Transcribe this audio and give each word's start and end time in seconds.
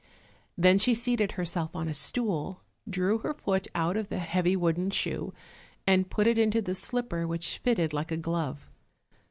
Then 0.57 0.79
she 0.79 0.95
seated 0.95 1.33
herself 1.33 1.75
on 1.75 1.87
a 1.87 1.93
stool, 1.93 2.61
drew 2.89 3.19
her 3.19 3.35
foot 3.35 3.67
out 3.75 3.95
of 3.95 4.09
the 4.09 4.17
heavy 4.17 4.55
wooden 4.55 4.89
shoe, 4.89 5.31
and 5.85 6.09
put 6.09 6.25
it 6.25 6.39
into 6.39 6.59
the 6.59 6.73
slipper, 6.73 7.27
which 7.27 7.59
fitted 7.59 7.93
like 7.93 8.11
a 8.11 8.17
glove. 8.17 8.67